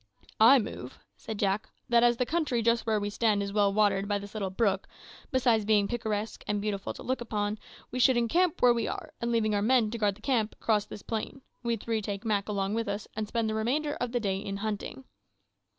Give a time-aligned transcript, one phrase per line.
[0.39, 4.07] "I move," said Jack, "that as the country just where we stand is well watered
[4.07, 4.87] by this little brook,
[5.29, 7.59] besides being picturesque and beautiful to look upon,
[7.91, 10.85] we should encamp where we are, and leaving our men to guard the camp, cross
[10.85, 14.19] this plain we three take Mak along with us, and spend the remainder of the
[14.19, 15.03] day in hunting."